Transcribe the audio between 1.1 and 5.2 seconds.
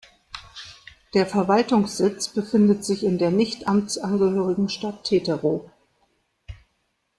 Der Verwaltungssitz befindet sich in der nicht amtsangehörigen Stadt